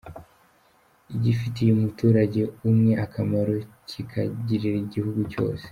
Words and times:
Igifitiye 1.15 1.69
umuturage 1.73 2.41
umwe 2.69 2.91
akamaro 3.05 3.55
kikagirira 3.89 4.77
igihugu 4.85 5.19
cyose. 5.33 5.65